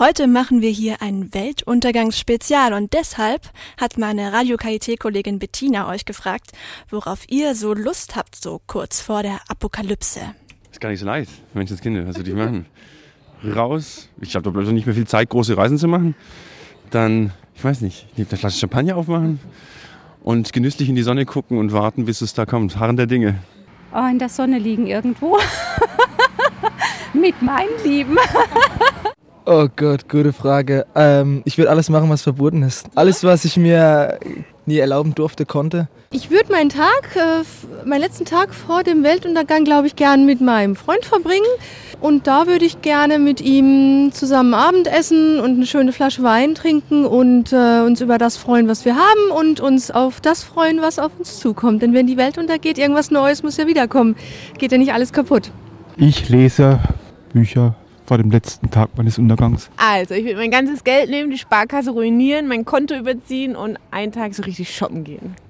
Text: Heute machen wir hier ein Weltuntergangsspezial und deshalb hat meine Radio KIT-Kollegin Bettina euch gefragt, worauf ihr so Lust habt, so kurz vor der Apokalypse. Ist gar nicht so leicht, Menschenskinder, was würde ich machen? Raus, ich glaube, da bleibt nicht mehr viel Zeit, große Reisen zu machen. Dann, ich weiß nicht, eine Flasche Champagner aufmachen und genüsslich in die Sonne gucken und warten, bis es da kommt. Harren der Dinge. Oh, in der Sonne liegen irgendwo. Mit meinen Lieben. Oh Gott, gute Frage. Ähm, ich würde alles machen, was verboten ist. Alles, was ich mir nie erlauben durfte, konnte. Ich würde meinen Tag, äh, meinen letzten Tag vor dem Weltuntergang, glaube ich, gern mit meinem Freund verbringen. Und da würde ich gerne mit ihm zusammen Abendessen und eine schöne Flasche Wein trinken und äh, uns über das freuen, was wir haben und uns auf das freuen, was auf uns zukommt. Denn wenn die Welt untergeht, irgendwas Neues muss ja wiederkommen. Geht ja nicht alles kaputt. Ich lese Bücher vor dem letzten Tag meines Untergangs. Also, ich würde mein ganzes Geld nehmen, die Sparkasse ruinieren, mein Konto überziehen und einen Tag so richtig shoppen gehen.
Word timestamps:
Heute 0.00 0.28
machen 0.28 0.62
wir 0.62 0.70
hier 0.70 1.02
ein 1.02 1.34
Weltuntergangsspezial 1.34 2.72
und 2.72 2.94
deshalb 2.94 3.42
hat 3.78 3.98
meine 3.98 4.32
Radio 4.32 4.56
KIT-Kollegin 4.56 5.38
Bettina 5.38 5.90
euch 5.90 6.06
gefragt, 6.06 6.52
worauf 6.88 7.24
ihr 7.28 7.54
so 7.54 7.74
Lust 7.74 8.16
habt, 8.16 8.34
so 8.34 8.62
kurz 8.66 9.02
vor 9.02 9.22
der 9.22 9.40
Apokalypse. 9.48 10.20
Ist 10.70 10.80
gar 10.80 10.88
nicht 10.88 11.00
so 11.00 11.04
leicht, 11.04 11.30
Menschenskinder, 11.52 12.08
was 12.08 12.16
würde 12.16 12.30
ich 12.30 12.34
machen? 12.34 12.64
Raus, 13.44 14.08
ich 14.22 14.30
glaube, 14.30 14.44
da 14.44 14.50
bleibt 14.52 14.68
nicht 14.68 14.86
mehr 14.86 14.94
viel 14.94 15.06
Zeit, 15.06 15.28
große 15.28 15.54
Reisen 15.54 15.76
zu 15.76 15.86
machen. 15.86 16.14
Dann, 16.88 17.34
ich 17.54 17.62
weiß 17.62 17.82
nicht, 17.82 18.06
eine 18.16 18.24
Flasche 18.24 18.58
Champagner 18.58 18.96
aufmachen 18.96 19.38
und 20.22 20.54
genüsslich 20.54 20.88
in 20.88 20.94
die 20.94 21.02
Sonne 21.02 21.26
gucken 21.26 21.58
und 21.58 21.74
warten, 21.74 22.06
bis 22.06 22.22
es 22.22 22.32
da 22.32 22.46
kommt. 22.46 22.78
Harren 22.78 22.96
der 22.96 23.06
Dinge. 23.06 23.34
Oh, 23.94 24.08
in 24.10 24.18
der 24.18 24.30
Sonne 24.30 24.58
liegen 24.58 24.86
irgendwo. 24.86 25.38
Mit 27.12 27.42
meinen 27.42 27.84
Lieben. 27.84 28.16
Oh 29.52 29.66
Gott, 29.74 30.08
gute 30.08 30.32
Frage. 30.32 30.86
Ähm, 30.94 31.42
ich 31.44 31.58
würde 31.58 31.70
alles 31.70 31.88
machen, 31.90 32.08
was 32.08 32.22
verboten 32.22 32.62
ist. 32.62 32.86
Alles, 32.94 33.24
was 33.24 33.44
ich 33.44 33.56
mir 33.56 34.20
nie 34.64 34.78
erlauben 34.78 35.12
durfte, 35.12 35.44
konnte. 35.44 35.88
Ich 36.12 36.30
würde 36.30 36.52
meinen 36.52 36.68
Tag, 36.68 37.16
äh, 37.16 37.84
meinen 37.84 38.02
letzten 38.02 38.24
Tag 38.24 38.54
vor 38.54 38.84
dem 38.84 39.02
Weltuntergang, 39.02 39.64
glaube 39.64 39.88
ich, 39.88 39.96
gern 39.96 40.24
mit 40.24 40.40
meinem 40.40 40.76
Freund 40.76 41.04
verbringen. 41.04 41.48
Und 42.00 42.28
da 42.28 42.46
würde 42.46 42.64
ich 42.64 42.80
gerne 42.80 43.18
mit 43.18 43.40
ihm 43.40 44.12
zusammen 44.12 44.54
Abendessen 44.54 45.40
und 45.40 45.56
eine 45.56 45.66
schöne 45.66 45.92
Flasche 45.92 46.22
Wein 46.22 46.54
trinken 46.54 47.04
und 47.04 47.52
äh, 47.52 47.80
uns 47.80 48.00
über 48.00 48.18
das 48.18 48.36
freuen, 48.36 48.68
was 48.68 48.84
wir 48.84 48.94
haben 48.94 49.32
und 49.36 49.58
uns 49.58 49.90
auf 49.90 50.20
das 50.20 50.44
freuen, 50.44 50.80
was 50.80 51.00
auf 51.00 51.10
uns 51.18 51.40
zukommt. 51.40 51.82
Denn 51.82 51.92
wenn 51.92 52.06
die 52.06 52.16
Welt 52.16 52.38
untergeht, 52.38 52.78
irgendwas 52.78 53.10
Neues 53.10 53.42
muss 53.42 53.56
ja 53.56 53.66
wiederkommen. 53.66 54.14
Geht 54.58 54.70
ja 54.70 54.78
nicht 54.78 54.92
alles 54.92 55.12
kaputt. 55.12 55.50
Ich 55.96 56.28
lese 56.28 56.78
Bücher 57.32 57.74
vor 58.10 58.18
dem 58.18 58.32
letzten 58.32 58.72
Tag 58.72 58.88
meines 58.96 59.18
Untergangs. 59.18 59.70
Also, 59.76 60.14
ich 60.14 60.24
würde 60.24 60.38
mein 60.38 60.50
ganzes 60.50 60.82
Geld 60.82 61.10
nehmen, 61.10 61.30
die 61.30 61.38
Sparkasse 61.38 61.92
ruinieren, 61.92 62.48
mein 62.48 62.64
Konto 62.64 62.96
überziehen 62.96 63.54
und 63.54 63.78
einen 63.92 64.10
Tag 64.10 64.34
so 64.34 64.42
richtig 64.42 64.74
shoppen 64.74 65.04
gehen. 65.04 65.36